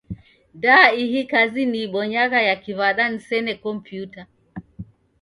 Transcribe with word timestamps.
Da 0.63 0.77
ihi 1.03 1.21
kazi 1.31 1.61
niibonyagha 1.71 2.39
ya 2.47 2.55
kiw'ada 2.63 3.03
nisene 3.09 3.53
kompiuta? 3.63 4.21